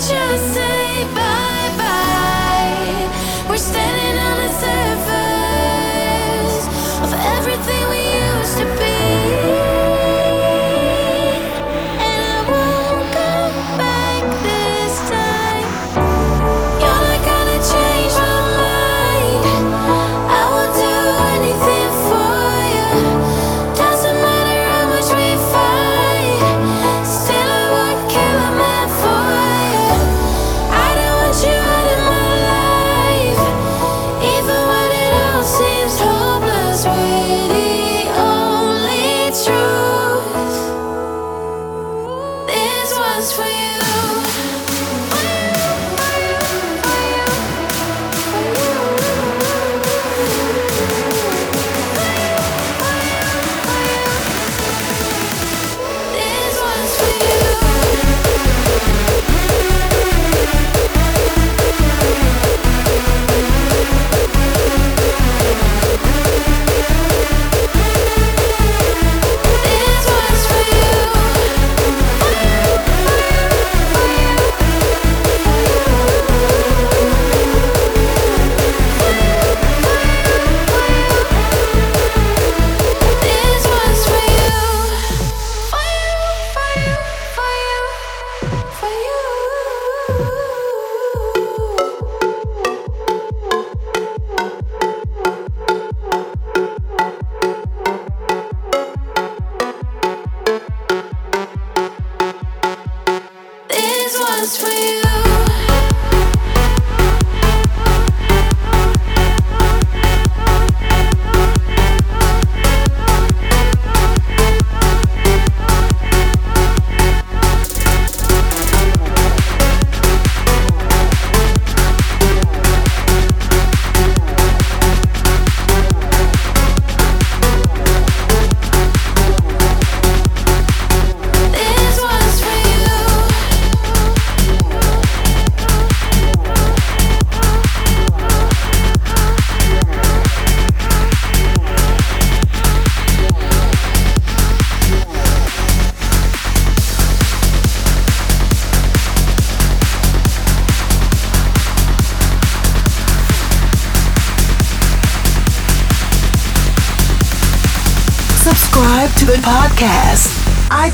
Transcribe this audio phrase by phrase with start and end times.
[0.00, 0.69] Doesn't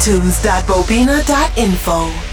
[0.07, 2.25] iTunes.bobina.info.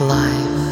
[0.00, 0.64] life.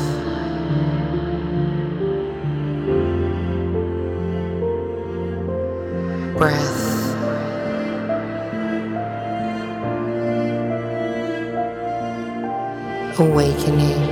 [6.37, 6.81] Breath.
[13.18, 14.12] Awakening.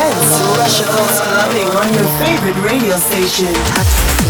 [0.00, 4.29] Presents Russia Clubbing on your favorite radio station.